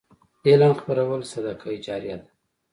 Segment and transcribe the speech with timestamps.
[0.45, 2.27] علم خپرول صدقه جاریه ده.